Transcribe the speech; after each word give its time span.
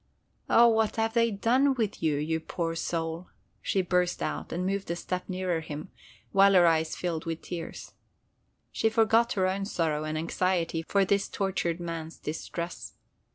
"Oh, 0.49 0.67
what 0.69 0.95
have 0.95 1.13
they 1.13 1.29
done 1.29 1.75
with 1.75 2.01
you, 2.01 2.15
you 2.15 2.39
poor 2.39 2.73
soul!" 2.73 3.27
she 3.61 3.83
burst 3.83 4.23
out, 4.23 4.51
and 4.51 4.65
moved 4.65 4.89
a 4.89 4.95
step 4.95 5.29
nearer 5.29 5.59
him, 5.59 5.89
while 6.31 6.53
her 6.55 6.65
eyes 6.65 6.95
filled 6.95 7.25
with 7.25 7.43
tears. 7.43 7.93
She 8.71 8.89
forgot 8.89 9.33
her 9.33 9.45
own 9.45 9.65
sorrow 9.65 10.03
and 10.03 10.17
anxiety 10.17 10.81
for 10.87 11.05
this 11.05 11.27
tortured 11.27 11.79
man's 11.79 12.17
distress. 12.17 12.93